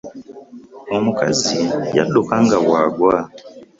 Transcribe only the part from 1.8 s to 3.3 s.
yadduka nga bwagwa.